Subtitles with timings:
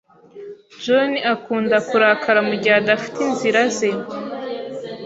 [0.83, 3.89] John akunda kurakara mugihe adafite inzira ze.